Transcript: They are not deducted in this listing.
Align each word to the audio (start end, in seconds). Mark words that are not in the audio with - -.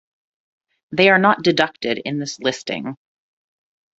They 0.91 1.09
are 1.11 1.19
not 1.19 1.43
deducted 1.43 1.99
in 2.05 2.17
this 2.17 2.39
listing. 2.39 2.97